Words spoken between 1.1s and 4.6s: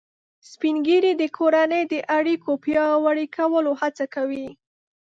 د کورنۍ د اړیکو پیاوړي کولو هڅه کوي